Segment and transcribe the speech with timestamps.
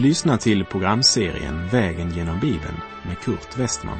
[0.00, 3.98] Du lyssnar till programserien Vägen genom Bibeln med Kurt Westman.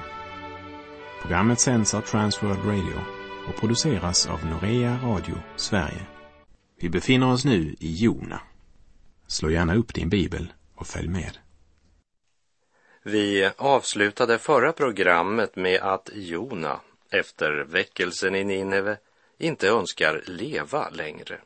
[1.23, 3.01] Programmet sänds av Transworld Radio
[3.49, 6.07] och produceras av Norea Radio Sverige.
[6.81, 8.41] Vi befinner oss nu i Jona.
[9.27, 11.39] Slå gärna upp din bibel och följ med.
[13.03, 18.97] Vi avslutade förra programmet med att Jona efter väckelsen i Nineve
[19.39, 21.39] inte önskar leva längre.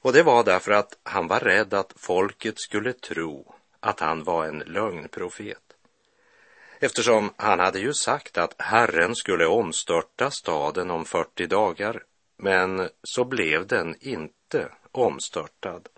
[0.00, 4.44] Och det var därför att han var rädd att folket skulle tro att han var
[4.44, 5.62] en lögnprofet.
[6.80, 12.02] Eftersom han hade ju sagt att Herren skulle omstörta staden om 40 dagar,
[12.36, 15.88] men så blev den inte omstörtad.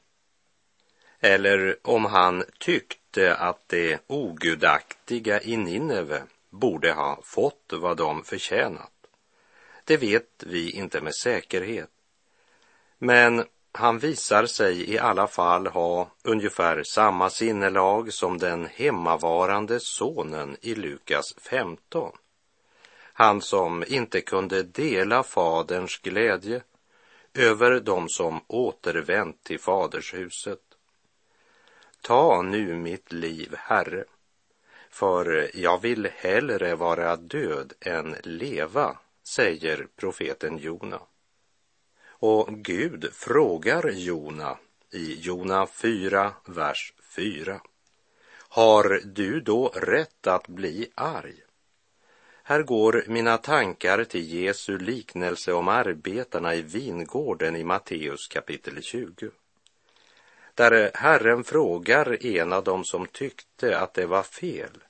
[1.21, 8.93] Eller om han tyckte att det ogudaktiga i Nineve borde ha fått vad de förtjänat.
[9.85, 11.91] Det vet vi inte med säkerhet.
[12.99, 20.57] Men han visar sig i alla fall ha ungefär samma sinnelag som den hemmavarande sonen
[20.61, 22.13] i Lukas 15.
[23.13, 26.63] Han som inte kunde dela faderns glädje
[27.35, 30.61] över dem som återvänt till fadershuset.
[32.01, 34.05] Ta nu mitt liv, Herre,
[34.91, 38.99] för jag vill hellre vara död än leva,
[39.29, 41.01] säger profeten Jona.
[42.23, 44.59] Och Gud frågar Jona
[44.91, 47.61] i Jona 4, vers 4.
[48.49, 51.35] Har du då rätt att bli arg?
[52.43, 59.31] Här går mina tankar till Jesu liknelse om arbetarna i vingården i Matteus kapitel 20.
[60.55, 64.85] Där Herren frågar en av dem som tyckte att det var fel,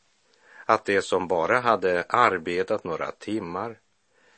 [0.64, 3.78] att de som bara hade arbetat några timmar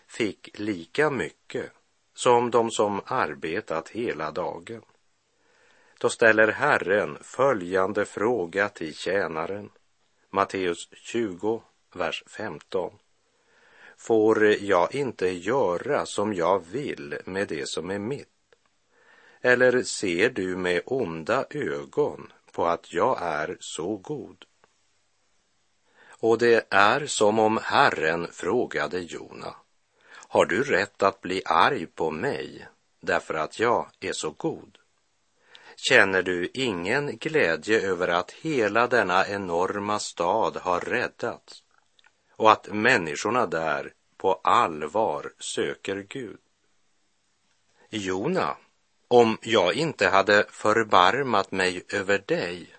[0.06, 1.72] fick lika mycket
[2.14, 4.82] som de som arbetat hela dagen.
[5.98, 9.70] Då ställer Herren följande fråga till tjänaren,
[10.30, 11.62] Matteus 20,
[11.94, 12.92] vers 15.
[13.96, 18.28] Får jag inte göra som jag vill med det som är mitt?
[19.40, 24.44] Eller ser du med onda ögon på att jag är så god?
[26.08, 29.54] Och det är som om Herren frågade Jona.
[30.32, 32.68] Har du rätt att bli arg på mig
[33.00, 34.78] därför att jag är så god?
[35.76, 41.62] Känner du ingen glädje över att hela denna enorma stad har räddats
[42.36, 46.40] och att människorna där på allvar söker Gud?
[47.90, 48.56] Jona,
[49.08, 52.74] om jag inte hade förbarmat mig över dig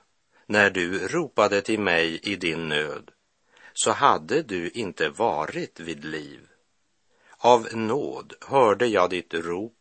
[0.45, 3.11] när du ropade till mig i din nöd,
[3.73, 6.47] så hade du inte varit vid liv.
[7.45, 9.75] Av nåd hörde jag ditt rop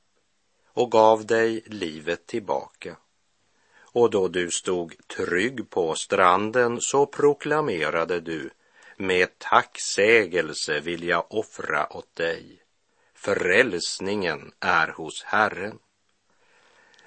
[0.72, 2.96] och gav dig livet tillbaka.
[3.80, 8.50] Och då du stod trygg på stranden så proklamerade du
[8.96, 12.62] med tacksägelse vill jag offra åt dig.
[13.14, 15.78] Frälsningen är hos Herren.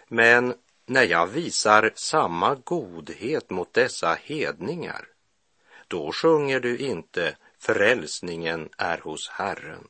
[0.08, 0.56] Men
[0.86, 5.08] när jag visar samma godhet mot dessa hedningar,
[5.88, 9.88] då sjunger du inte frälsningen är hos Herren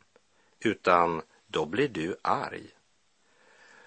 [0.66, 2.70] utan då blir du arg.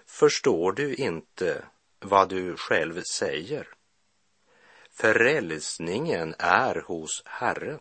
[0.05, 1.65] Förstår du inte
[1.99, 3.67] vad du själv säger?
[4.91, 7.79] Frälsningen är hos Herren.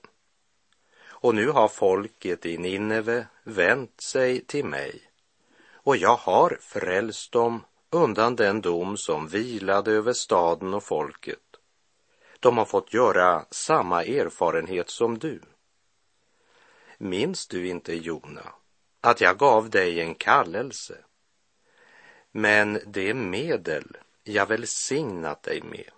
[1.01, 5.09] Och nu har folket i Nineve vänt sig till mig
[5.89, 11.57] och jag har frälst dem undan den dom som vilade över staden och folket.
[12.41, 15.41] De har fått göra samma erfarenhet som du.
[16.99, 18.53] Minns du inte Jona?
[19.01, 20.97] Att jag gav dig en kallelse.
[22.31, 25.91] Men det medel jag välsignat dig med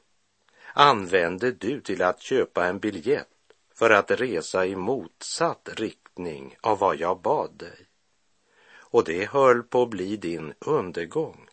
[0.73, 3.29] använde du till att köpa en biljett
[3.75, 7.87] för att resa i motsatt riktning av vad jag bad dig.
[8.73, 11.49] Och det höll på att bli din undergång.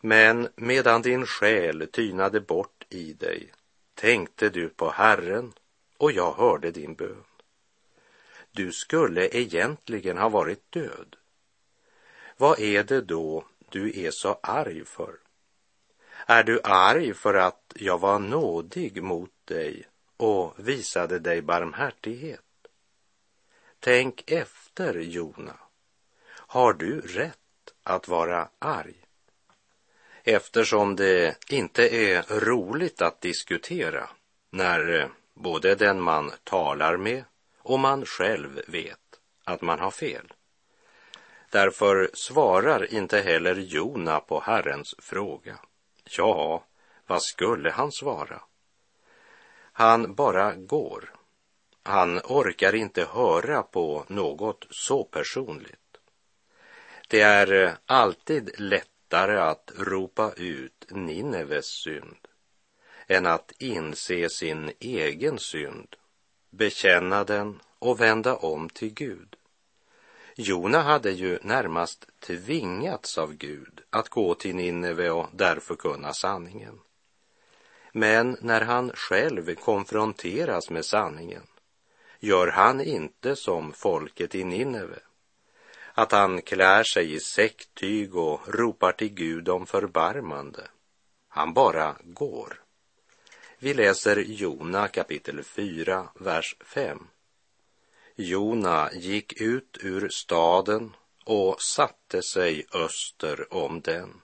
[0.00, 3.52] Men medan din själ tynade bort i dig
[3.94, 5.52] tänkte du på Herren
[5.96, 7.24] och jag hörde din bön.
[8.52, 11.16] Du skulle egentligen ha varit död.
[12.36, 15.14] Vad är det då du är så arg för?
[16.26, 19.86] Är du arg för att jag var nådig mot dig
[20.16, 22.40] och visade dig barmhärtighet?
[23.80, 25.56] Tänk efter, Jona.
[26.30, 27.36] Har du rätt
[27.82, 28.94] att vara arg?
[30.24, 34.10] Eftersom det inte är roligt att diskutera
[34.50, 37.24] när både den man talar med
[37.62, 40.32] och man själv vet att man har fel.
[41.50, 45.58] Därför svarar inte heller Jona på Herrens fråga.
[46.04, 46.64] Ja,
[47.06, 48.42] vad skulle han svara?
[49.72, 51.14] Han bara går.
[51.82, 55.76] Han orkar inte höra på något så personligt.
[57.08, 62.28] Det är alltid lättare att ropa ut Nineves synd
[63.06, 65.96] än att inse sin egen synd,
[66.50, 69.36] bekänna den och vända om till Gud.
[70.34, 76.80] Jona hade ju närmast tvingats av Gud att gå till Nineve och där förkunna sanningen.
[77.92, 81.42] Men när han själv konfronteras med sanningen
[82.18, 84.98] gör han inte som folket i Nineve,
[85.94, 90.68] att han klär sig i säcktyg och ropar till Gud om förbarmande.
[91.28, 92.60] Han bara går.
[93.62, 97.06] Vi läser Jona kapitel 4, vers 5.
[98.16, 104.20] Jona gick ut ur staden och satte sig öster om den.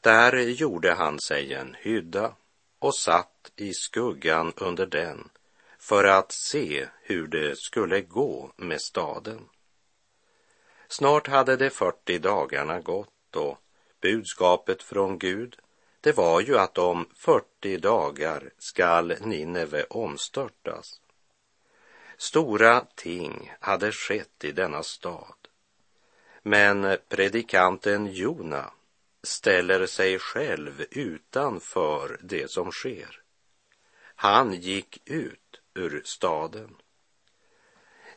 [0.00, 2.34] Där gjorde han sig en hydda
[2.78, 5.28] och satt i skuggan under den
[5.78, 9.48] för att se hur det skulle gå med staden.
[10.88, 13.58] Snart hade de 40 dagarna gått och
[14.00, 15.56] budskapet från Gud,
[16.04, 21.00] det var ju att om 40 dagar skall Nineve omstörtas.
[22.16, 25.34] Stora ting hade skett i denna stad.
[26.42, 28.70] Men predikanten Jona
[29.22, 33.20] ställer sig själv utanför det som sker.
[34.14, 36.76] Han gick ut ur staden.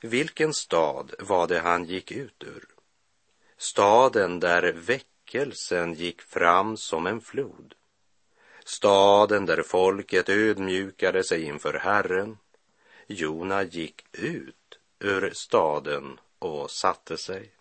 [0.01, 2.65] Vilken stad var det han gick ut ur?
[3.57, 7.73] Staden där väckelsen gick fram som en flod.
[8.69, 12.37] Staden där folket ödmjukade sig inför Herren
[13.07, 17.51] Jona gick ut ur staden och satte sig.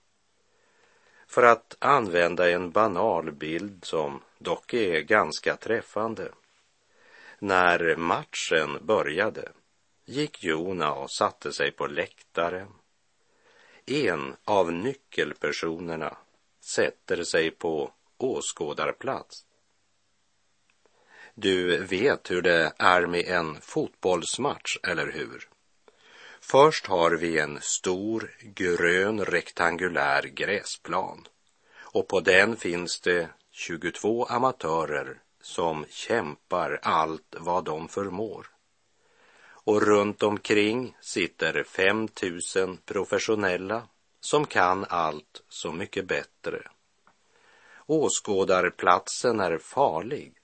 [1.26, 6.32] För att använda en banal bild som dock är ganska träffande.
[7.38, 9.53] När matchen började
[10.05, 12.73] gick Jona och satte sig på läktaren.
[13.87, 16.17] En av nyckelpersonerna
[16.61, 19.45] sätter sig på åskådarplats
[21.38, 25.49] du vet hur det är med en fotbollsmatch, eller hur?
[26.41, 31.27] Först har vi en stor grön rektangulär gräsplan
[31.81, 38.47] och på den finns det 22 amatörer som kämpar allt vad de förmår.
[39.49, 43.89] Och runt omkring sitter 5000 professionella
[44.21, 46.62] som kan allt så mycket bättre.
[47.87, 50.36] Åskådarplatsen är farlig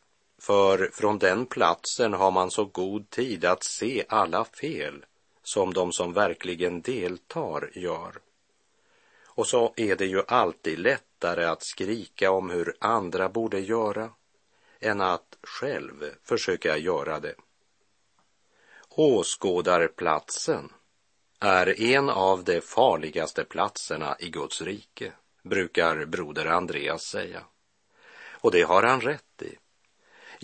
[0.43, 5.05] för från den platsen har man så god tid att se alla fel
[5.43, 8.19] som de som verkligen deltar gör.
[9.25, 14.11] Och så är det ju alltid lättare att skrika om hur andra borde göra
[14.81, 17.35] än att själv försöka göra det.
[18.89, 20.73] Åskådarplatsen
[21.41, 25.13] är en av de farligaste platserna i Guds rike,
[25.43, 27.45] brukar broder Andreas säga.
[28.31, 29.62] Och det har han rätt i.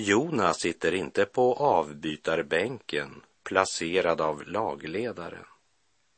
[0.01, 5.45] Jona sitter inte på avbytarbänken placerad av lagledaren.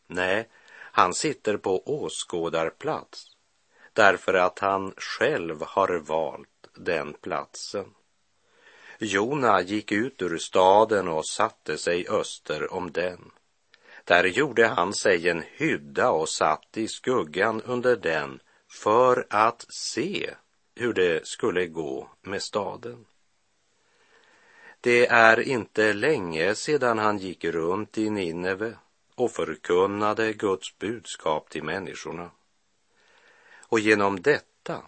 [0.06, 3.26] Nej, han sitter på åskådarplats
[3.92, 7.94] därför att han själv har valt den platsen.
[8.98, 13.30] Jona gick ut ur staden och satte sig öster om den.
[14.04, 18.40] Där gjorde han sig en hydda och satt i skuggan under den
[18.82, 20.34] för att se
[20.74, 23.06] hur det skulle gå med staden.
[24.82, 28.74] Det är inte länge sedan han gick runt i Nineve
[29.14, 32.30] och förkunnade Guds budskap till människorna.
[33.58, 34.82] Och genom detta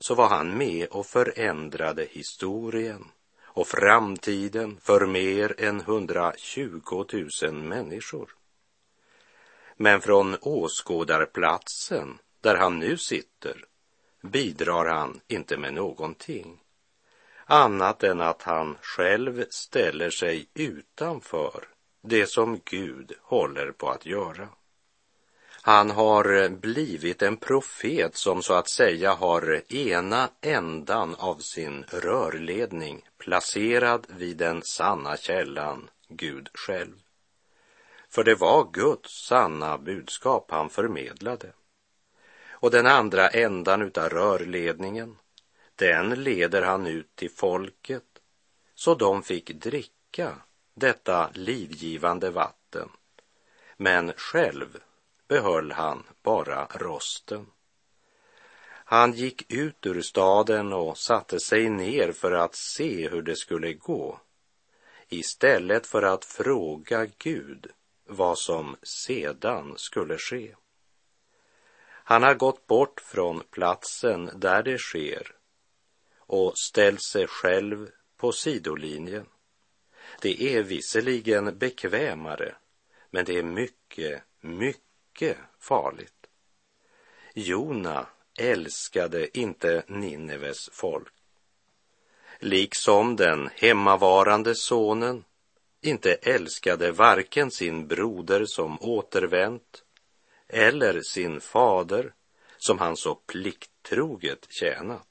[0.00, 3.04] så var han med och förändrade historien
[3.42, 7.04] och framtiden för mer än 120
[7.42, 8.34] 000 människor.
[9.76, 13.64] Men från åskådarplatsen där han nu sitter
[14.20, 16.60] bidrar han inte med någonting
[17.48, 21.64] annat än att han själv ställer sig utanför
[22.02, 24.48] det som Gud håller på att göra.
[25.62, 33.08] Han har blivit en profet som så att säga har ena ändan av sin rörledning
[33.18, 36.94] placerad vid den sanna källan, Gud själv.
[38.10, 41.52] För det var Guds sanna budskap han förmedlade.
[42.50, 45.16] Och den andra ändan utav rörledningen,
[45.78, 48.04] den leder han ut till folket
[48.74, 50.36] så de fick dricka
[50.74, 52.88] detta livgivande vatten.
[53.76, 54.78] Men själv
[55.28, 57.46] behöll han bara rosten.
[58.68, 63.72] Han gick ut ur staden och satte sig ner för att se hur det skulle
[63.72, 64.20] gå
[65.08, 67.66] istället för att fråga Gud
[68.06, 70.54] vad som sedan skulle ske.
[71.88, 75.37] Han har gått bort från platsen där det sker
[76.28, 79.26] och ställt sig själv på sidolinjen.
[80.20, 82.54] Det är visserligen bekvämare,
[83.10, 86.26] men det är mycket, mycket farligt.
[87.34, 88.06] Jona
[88.38, 91.12] älskade inte Nineves folk.
[92.38, 95.24] Liksom den hemmavarande sonen
[95.80, 99.84] inte älskade varken sin broder som återvänt
[100.48, 102.14] eller sin fader
[102.58, 105.07] som han så plikttroget tjänat.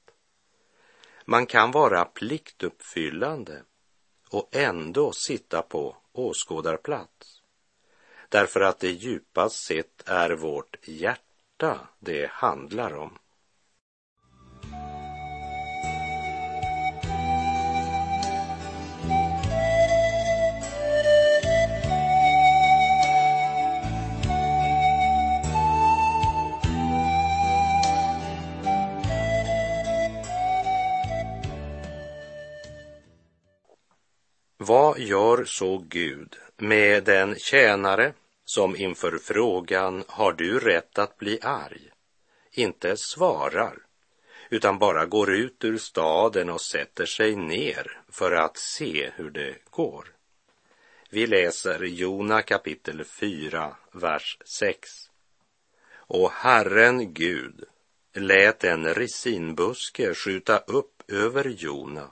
[1.30, 3.64] Man kan vara pliktuppfyllande
[4.30, 7.42] och ändå sitta på åskådarplats.
[8.30, 13.18] Därför att det djupast sett är vårt hjärta det handlar om.
[34.58, 38.14] Vad gör så Gud med den tjänare
[38.46, 41.92] som inför frågan har du rätt att bli arg
[42.52, 43.78] inte svarar
[44.50, 49.56] utan bara går ut ur staden och sätter sig ner för att se hur det
[49.70, 50.08] går.
[51.10, 54.90] Vi läser Jona kapitel 4, vers 6.
[55.94, 57.64] Och Herren Gud
[58.14, 62.12] lät en resinbuske skjuta upp över Jona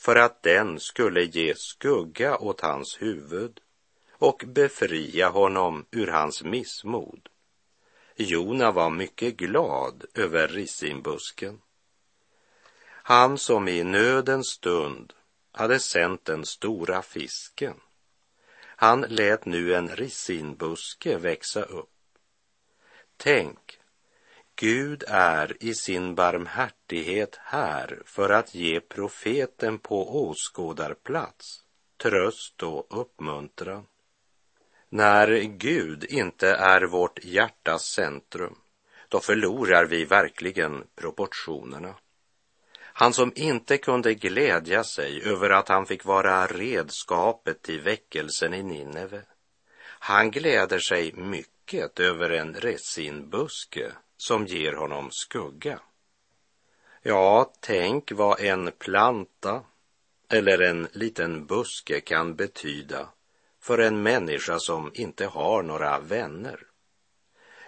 [0.00, 3.60] för att den skulle ge skugga åt hans huvud
[4.12, 7.28] och befria honom ur hans missmod.
[8.16, 11.60] Jona var mycket glad över rissinbusken.
[12.86, 15.12] Han som i nödens stund
[15.52, 17.74] hade sänt den stora fisken.
[18.60, 21.90] Han lät nu en rissinbuske växa upp.
[23.16, 23.79] Tänk
[24.60, 31.64] Gud är i sin barmhärtighet här för att ge profeten på åskådarplats
[32.02, 33.86] tröst och uppmuntran.
[34.88, 38.54] När Gud inte är vårt hjärtas centrum,
[39.08, 41.94] då förlorar vi verkligen proportionerna.
[42.78, 48.62] Han som inte kunde glädja sig över att han fick vara redskapet till väckelsen i
[48.62, 49.22] Nineve,
[49.82, 55.80] han gläder sig mycket över en resinbuske som ger honom skugga.
[57.02, 59.62] Ja, tänk vad en planta
[60.28, 63.08] eller en liten buske kan betyda
[63.60, 66.66] för en människa som inte har några vänner.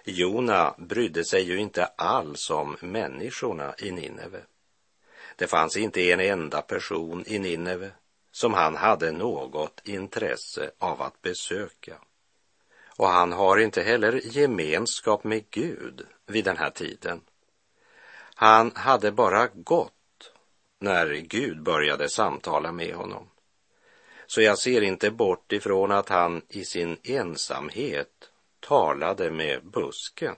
[0.05, 4.41] Jona brydde sig ju inte alls om människorna i Nineve.
[5.35, 7.91] Det fanns inte en enda person i Nineve
[8.31, 11.97] som han hade något intresse av att besöka.
[12.97, 17.21] Och han har inte heller gemenskap med Gud vid den här tiden.
[18.35, 20.31] Han hade bara gått
[20.79, 23.29] när Gud började samtala med honom.
[24.27, 30.35] Så jag ser inte bort ifrån att han i sin ensamhet talade med busken.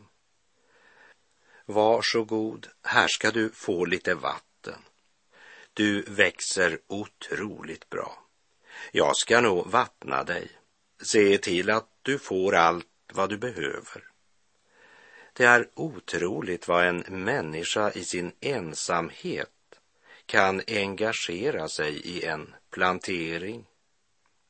[1.65, 4.80] Varsågod, här ska du få lite vatten.
[5.74, 8.24] Du växer otroligt bra.
[8.92, 10.51] Jag ska nog vattna dig.
[11.01, 14.14] Se till att du får allt vad du behöver.
[15.38, 19.50] Det är otroligt vad en människa i sin ensamhet
[20.25, 23.65] kan engagera sig i en plantering,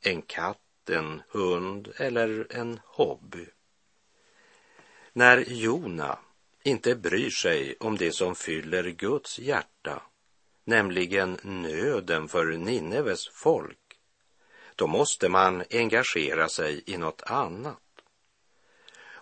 [0.02, 3.46] en katt, en hund eller en hobby.
[5.14, 6.20] När Jona
[6.64, 10.02] inte bryr sig om det som fyller Guds hjärta,
[10.64, 14.00] nämligen nöden för Nineves folk,
[14.76, 17.85] då måste man engagera sig i något annat.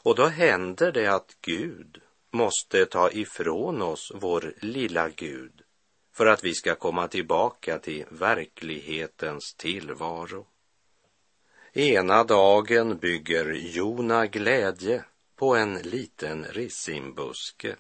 [0.04, 5.62] Och då händer det att Gud måste ta ifrån oss vår lilla Gud
[6.14, 10.48] för att vi ska komma tillbaka till verklighetens tillvaro.
[11.74, 15.04] Ena dagen bygger Jona glädje
[15.36, 17.76] på en liten rissinbuske.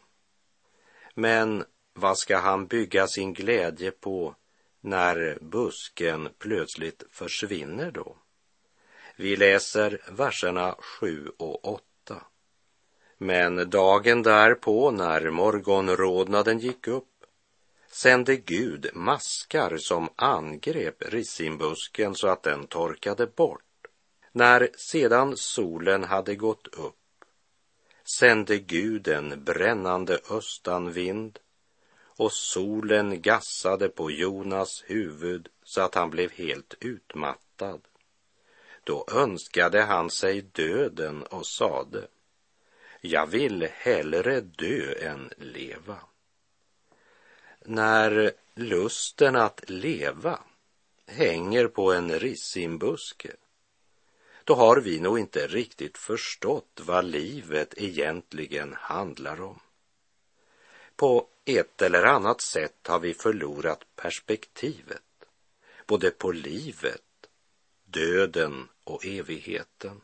[1.16, 4.36] Men vad ska han bygga sin glädje på
[4.82, 8.18] när busken plötsligt försvinner då?
[9.16, 11.93] Vi läser verserna 7 och 8.
[13.18, 17.26] Men dagen därpå, när morgonrodnaden gick upp,
[17.92, 23.62] sände Gud maskar som angrep rissinbusken så att den torkade bort.
[24.32, 26.96] När sedan solen hade gått upp
[28.06, 31.40] sände Gud en brännande östanvind
[32.18, 37.82] och solen gassade på Jonas huvud så att han blev helt utmattad.
[38.84, 42.08] Då önskade han sig döden och sade,
[43.06, 45.98] jag vill hellre dö än leva.
[47.66, 50.40] När lusten att leva
[51.08, 53.36] hänger på en rissinbuske,
[54.44, 59.60] då har vi nog inte riktigt förstått vad livet egentligen handlar om.
[60.96, 65.26] På ett eller annat sätt har vi förlorat perspektivet,
[65.88, 67.30] både på livet,
[67.86, 70.02] döden och evigheten.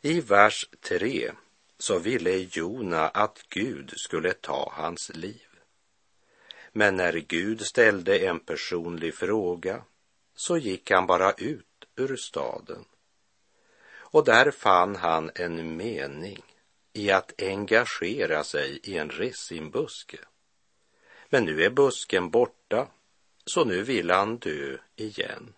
[0.00, 1.32] I vers 3
[1.78, 5.48] så ville Jona att Gud skulle ta hans liv.
[6.72, 9.82] Men när Gud ställde en personlig fråga
[10.34, 12.84] så gick han bara ut ur staden.
[13.88, 16.42] Och där fann han en mening
[16.92, 20.18] i att engagera sig i en resinbuske.
[21.28, 22.88] Men nu är busken borta,
[23.44, 25.52] så nu vill han dö igen.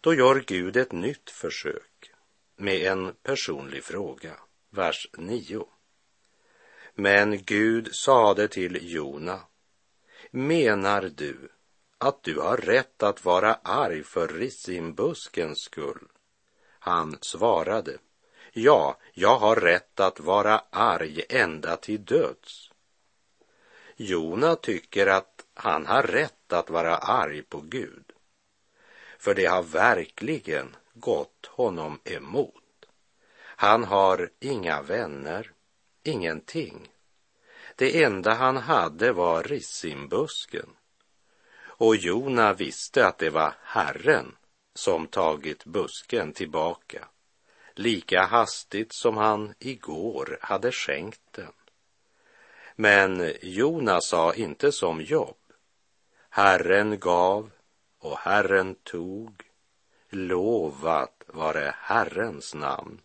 [0.00, 2.12] Då gör Gud ett nytt försök
[2.56, 4.36] med en personlig fråga,
[4.74, 5.66] vers 9.
[6.94, 9.40] Men Gud sade till Jona,
[10.30, 11.48] menar du
[11.98, 16.08] att du har rätt att vara arg för rissinbuskens skull?
[16.78, 17.98] Han svarade,
[18.52, 22.70] ja, jag har rätt att vara arg ända till döds.
[23.96, 28.12] Jona tycker att han har rätt att vara arg på Gud,
[29.18, 32.63] för det har verkligen gått honom emot.
[33.56, 35.52] Han har inga vänner,
[36.02, 36.88] ingenting.
[37.76, 40.70] Det enda han hade var rissinbusken.
[41.76, 44.36] Och Jona visste att det var Herren
[44.74, 47.08] som tagit busken tillbaka
[47.74, 51.52] lika hastigt som han igår hade skänkt den.
[52.76, 55.36] Men Jona sa inte som Jobb.
[56.30, 57.50] Herren gav
[57.98, 59.42] och Herren tog.
[60.08, 63.00] Lovat vare Herrens namn.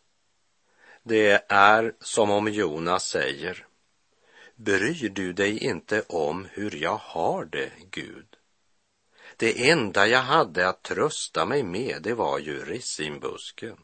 [1.10, 3.66] Det är som om Jonas säger,
[4.56, 8.26] bryr du dig inte om hur jag har det, Gud?
[9.38, 13.78] Det enda jag hade att trösta mig med, det var ju rissinbusken.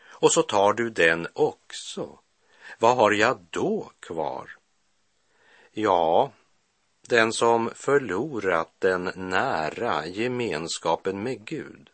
[0.00, 2.18] Och så tar du den också.
[2.78, 4.50] Vad har jag då kvar?
[5.72, 6.32] Ja,
[7.08, 11.90] den som förlorat den nära gemenskapen med Gud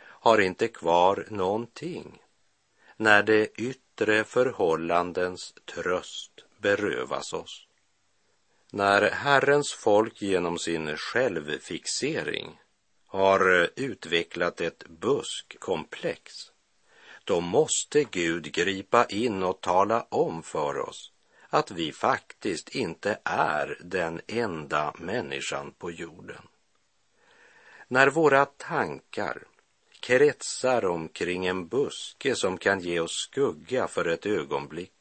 [0.00, 2.20] har inte kvar någonting
[2.96, 3.83] när det yttre
[4.24, 7.66] förhållandens tröst berövas oss.
[8.72, 12.60] När Herrens folk genom sin självfixering
[13.06, 16.32] har utvecklat ett buskkomplex,
[17.24, 21.12] då måste Gud gripa in och tala om för oss
[21.48, 26.48] att vi faktiskt inte är den enda människan på jorden.
[27.88, 29.42] När våra tankar
[30.04, 34.92] kretsar omkring en buske som kan ge oss skugga för ett ögonblick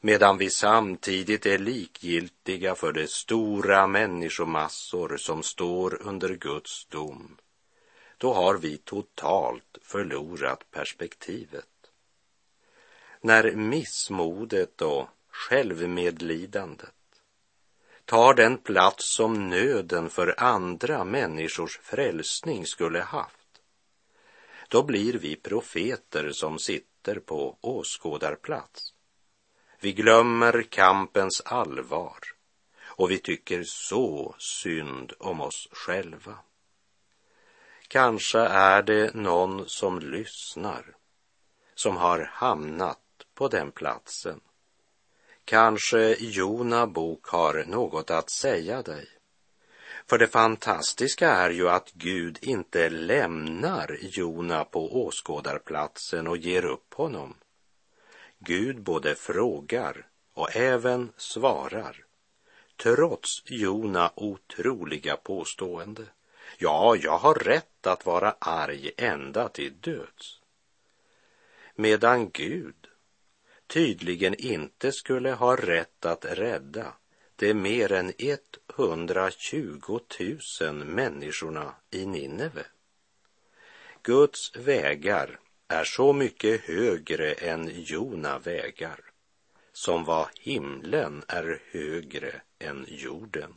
[0.00, 7.36] medan vi samtidigt är likgiltiga för de stora människomassor som står under Guds dom,
[8.18, 11.90] då har vi totalt förlorat perspektivet.
[13.20, 16.94] När missmodet och självmedlidandet
[18.04, 23.37] tar den plats som nöden för andra människors frälsning skulle haft,
[24.68, 28.94] då blir vi profeter som sitter på åskådarplats
[29.80, 32.18] vi glömmer kampens allvar
[32.84, 36.38] och vi tycker så synd om oss själva.
[37.88, 40.96] Kanske är det någon som lyssnar
[41.74, 42.98] som har hamnat
[43.34, 44.40] på den platsen.
[45.44, 49.08] Kanske Jona bok har något att säga dig.
[50.08, 56.94] För det fantastiska är ju att Gud inte lämnar Jona på åskådarplatsen och ger upp
[56.94, 57.34] honom
[58.38, 62.04] Gud både frågar och även svarar,
[62.76, 66.02] trots Jona otroliga påstående.
[66.58, 70.40] Ja, jag har rätt att vara arg ända till döds.
[71.74, 72.88] Medan Gud
[73.66, 76.92] tydligen inte skulle ha rätt att rädda
[77.38, 78.12] de mer än
[78.76, 80.00] 120
[80.60, 82.66] 000 människorna i Nineve.
[84.02, 89.00] Guds vägar är så mycket högre än Jona vägar,
[89.72, 93.54] som vad himlen är högre än jorden.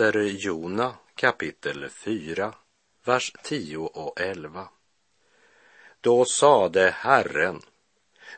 [0.00, 2.54] Läser Jona kapitel 4,
[3.04, 4.68] vers 10 och 11.
[6.00, 7.60] Då sade Herren,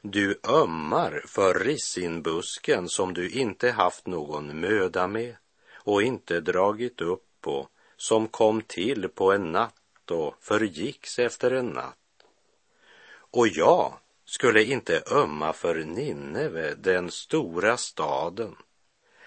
[0.03, 5.37] du ömmar för rissinbusken som du inte haft någon möda med
[5.75, 11.67] och inte dragit upp på, som kom till på en natt och förgicks efter en
[11.67, 12.25] natt.
[13.31, 13.93] Och jag
[14.25, 18.57] skulle inte ömma för Nineve, den stora staden,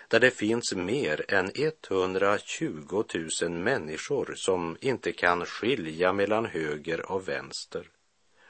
[0.09, 3.03] där det finns mer än 120
[3.41, 7.89] 000 människor som inte kan skilja mellan höger och vänster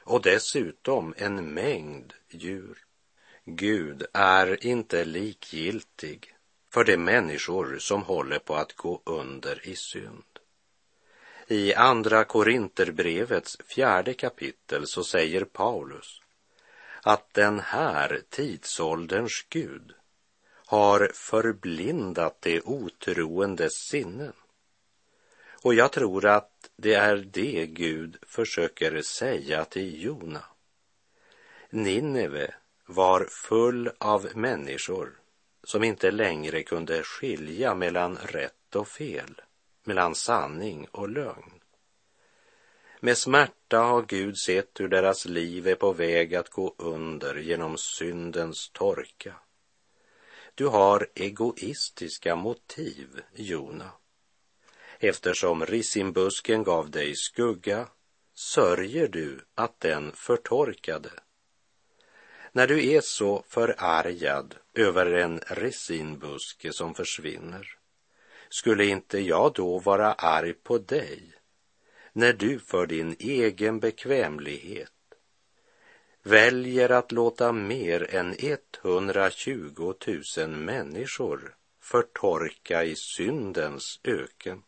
[0.04, 2.78] och dessutom en mängd djur.
[3.44, 6.34] Gud är inte likgiltig
[6.72, 10.24] för de människor som håller på att gå under i synd.
[11.46, 16.20] I Andra Korinterbrevets fjärde kapitel så säger Paulus
[17.02, 19.94] att den här tidsålderns Gud
[20.70, 24.32] har förblindat de otroendes sinnen.
[25.62, 30.44] Och jag tror att det är det Gud försöker säga till Jona.
[31.70, 32.54] Nineve
[32.86, 35.18] var full av människor
[35.64, 39.40] som inte längre kunde skilja mellan rätt och fel,
[39.84, 41.60] mellan sanning och lögn.
[43.00, 47.78] Med smärta har Gud sett hur deras liv är på väg att gå under genom
[47.78, 49.34] syndens torka.
[50.60, 53.90] Du har egoistiska motiv, Jona.
[54.98, 57.88] Eftersom rissinbusken gav dig skugga
[58.34, 61.10] sörjer du att den förtorkade.
[62.52, 67.78] När du är så förargad över en resinbuske som försvinner,
[68.48, 71.32] skulle inte jag då vara arg på dig
[72.12, 74.92] när du för din egen bekvämlighet
[76.22, 79.94] väljer att låta mer än 120
[80.36, 84.62] 000 människor förtorka i syndens öken.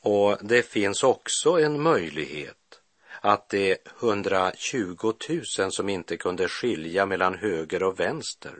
[0.00, 2.80] Och det finns också en möjlighet
[3.20, 5.12] att de 120
[5.58, 8.54] 000 som inte kunde skilja mellan höger och vänster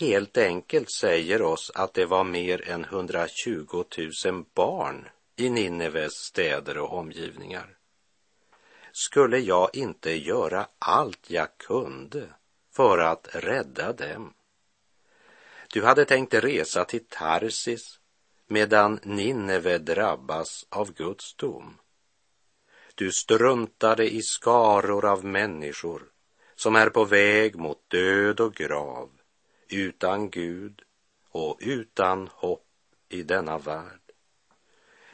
[0.00, 3.84] helt enkelt säger oss att det var mer än 120
[4.24, 7.76] 000 barn i Nineves städer och omgivningar.
[8.92, 12.28] Skulle jag inte göra allt jag kunde
[12.72, 14.34] för att rädda dem?
[15.72, 18.00] Du hade tänkt resa till Tarsis
[18.46, 21.78] medan Nineve drabbas av Guds dom.
[22.94, 26.02] Du struntade i skaror av människor
[26.54, 29.10] som är på väg mot död och grav,
[29.68, 30.82] utan Gud
[31.30, 32.66] och utan hopp
[33.08, 34.00] i denna värld.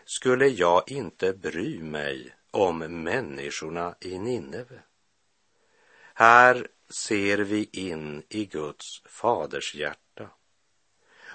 [0.04, 4.82] Skulle jag inte bry mig om människorna i Nineve?
[6.14, 6.68] Här
[7.06, 10.30] ser vi in i Guds faders hjärta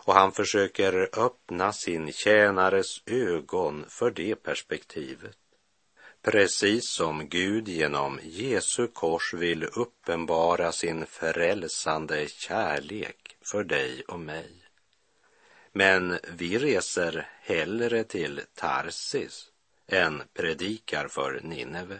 [0.04, 5.38] och han försöker öppna sin tjänares ögon för det perspektivet.
[6.22, 14.52] Precis som Gud genom Jesu kors vill uppenbara sin frälsande kärlek för dig och mig.
[15.72, 19.51] Men vi reser hellre till Tarsis
[19.92, 22.00] än predikar för Nineve.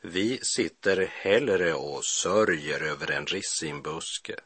[0.00, 4.36] Vi sitter hellre och sörjer över en rissinbuske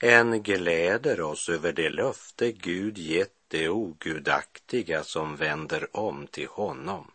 [0.00, 7.10] än gläder oss över det löfte Gud gett de ogudaktiga som vänder om till honom.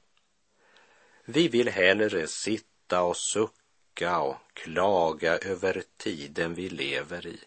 [1.26, 7.40] Vi vill hellre sitta och sucka och klaga över tiden vi lever i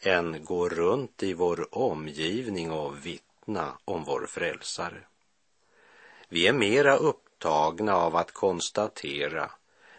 [0.00, 5.00] än gå runt i vår omgivning och vittna om vår frälsare.
[6.36, 9.50] Vi är mera upptagna av att konstatera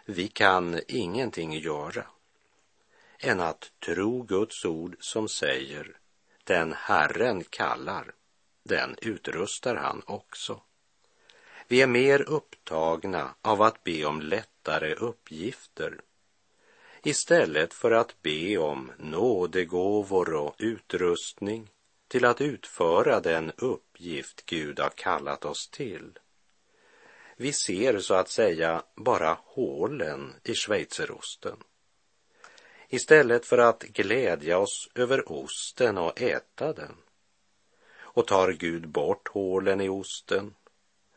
[0.06, 2.06] vi kan ingenting göra
[3.20, 5.98] än att tro Guds ord som säger
[6.44, 8.12] den Herren kallar,
[8.64, 10.62] den utrustar han också.
[11.68, 16.02] Vi är mer upptagna av att be om lättare uppgifter
[17.04, 21.70] istället för att be om nådegåvor och utrustning
[22.08, 26.20] till att utföra den uppgift Gud har kallat oss till.
[27.40, 31.58] Vi ser så att säga bara hålen i schweizerosten.
[32.90, 36.96] Istället för att glädja oss över osten och äta den.
[37.96, 40.56] Och tar Gud bort hålen i osten,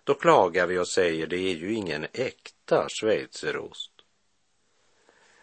[0.04, 3.92] då klagar vi och säger det är ju ingen äkta schweizerost.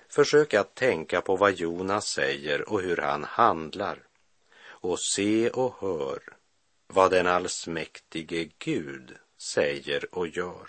[0.09, 4.07] Försök att tänka på vad Jonas säger och hur han handlar
[4.59, 6.19] och se och hör
[6.87, 10.67] vad den allsmäktige Gud säger och gör.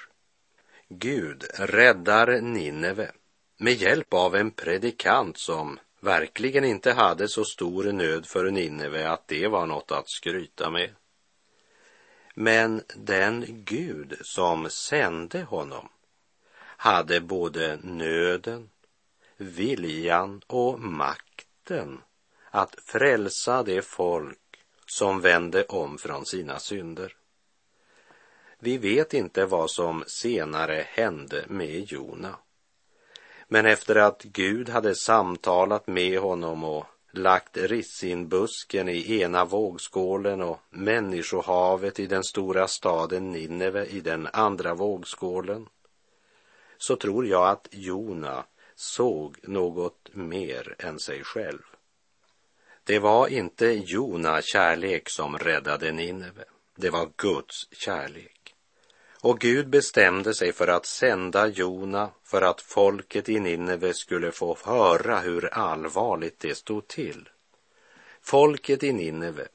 [0.88, 3.12] Gud räddar Nineve
[3.56, 9.28] med hjälp av en predikant som verkligen inte hade så stor nöd för Nineve att
[9.28, 10.90] det var något att skryta med.
[12.34, 15.88] Men den Gud som sände honom
[16.60, 18.70] hade både nöden,
[19.36, 22.00] viljan och makten
[22.50, 24.38] att frälsa det folk
[24.86, 27.17] som vände om från sina synder.
[28.60, 32.36] Vi vet inte vad som senare hände med Jona.
[33.48, 40.60] Men efter att Gud hade samtalat med honom och lagt rissinbusken i ena vågskålen och
[40.70, 45.68] människohavet i den stora staden Nineve i den andra vågskålen,
[46.78, 48.44] så tror jag att Jona
[48.74, 51.62] såg något mer än sig själv.
[52.84, 56.44] Det var inte Jona kärlek som räddade Nineve,
[56.76, 58.37] det var Guds kärlek.
[59.20, 64.58] Och Gud bestämde sig för att sända Jona för att folket i Nineve skulle få
[64.64, 67.28] höra hur allvarligt det stod till.
[68.22, 69.48] Folket i Nineve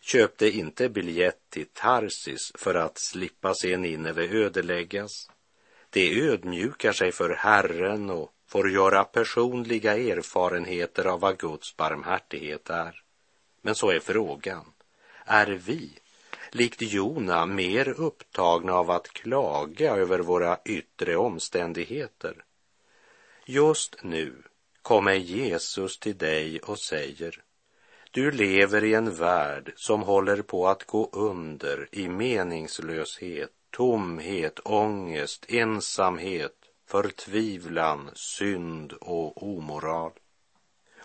[0.00, 5.30] köpte inte biljett till Tarsis för att slippa se Nineve ödeläggas.
[5.90, 13.02] De ödmjukar sig för Herren och får göra personliga erfarenheter av vad Guds barmhärtighet är.
[13.62, 14.64] Men så är frågan,
[15.24, 15.98] är vi
[16.56, 22.44] likt Jona mer upptagna av att klaga över våra yttre omständigheter.
[23.46, 24.42] Just nu
[24.82, 27.42] kommer Jesus till dig och säger
[28.10, 35.46] du lever i en värld som håller på att gå under i meningslöshet, tomhet, ångest,
[35.48, 40.12] ensamhet, förtvivlan, synd och omoral.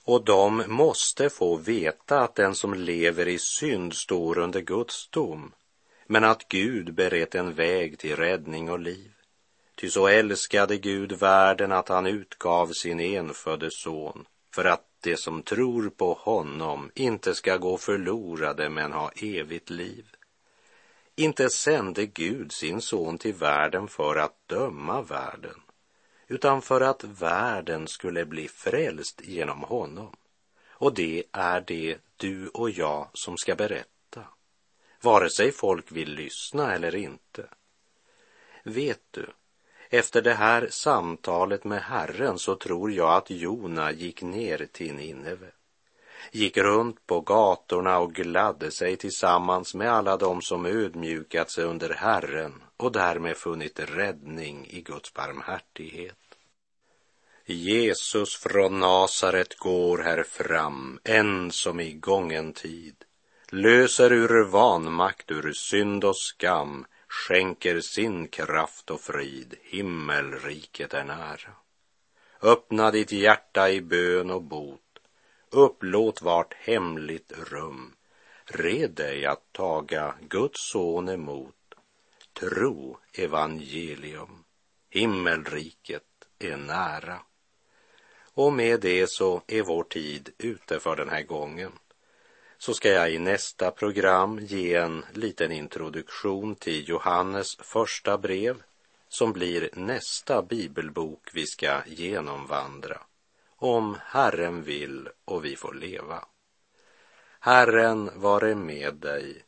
[0.03, 5.53] Och de måste få veta att den som lever i synd står under Guds dom,
[6.07, 9.11] men att Gud berett en väg till räddning och liv.
[9.75, 15.43] Ty så älskade Gud världen att han utgav sin enfödde son för att de som
[15.43, 20.05] tror på honom inte ska gå förlorade men ha evigt liv.
[21.15, 25.61] Inte sände Gud sin son till världen för att döma världen,
[26.31, 30.15] utan för att världen skulle bli frälst genom honom.
[30.69, 34.23] Och det är det du och jag som ska berätta,
[35.01, 37.45] vare sig folk vill lyssna eller inte.
[38.63, 39.27] Vet du,
[39.89, 45.51] efter det här samtalet med Herren så tror jag att Jona gick ner till Nineve
[46.31, 51.89] gick runt på gatorna och gladde sig tillsammans med alla dem som ödmjukat sig under
[51.89, 56.20] Herren och därmed funnit räddning i Guds barmhärtighet.
[57.45, 62.95] Jesus från Nasaret går här fram, än som i gången tid,
[63.49, 71.51] löser ur vanmakt, ur synd och skam, skänker sin kraft och frid, himmelriket är nära.
[72.41, 74.99] Öppna ditt hjärta i bön och bot,
[75.49, 77.93] upplåt vart hemligt rum,
[78.45, 81.55] red dig att taga Guds son emot,
[82.39, 84.43] tro evangelium,
[84.89, 86.03] himmelriket
[86.39, 87.19] är nära.
[88.33, 91.71] Och med det så är vår tid ute för den här gången.
[92.57, 98.63] Så ska jag i nästa program ge en liten introduktion till Johannes första brev
[99.09, 103.01] som blir nästa bibelbok vi ska genomvandra.
[103.55, 106.25] Om Herren vill och vi får leva.
[107.39, 109.43] Herren vare med dig.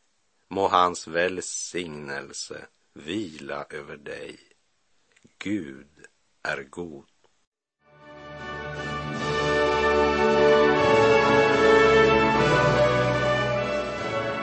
[0.48, 4.40] Må hans välsignelse vila över dig.
[5.38, 6.06] Gud
[6.44, 7.13] är god.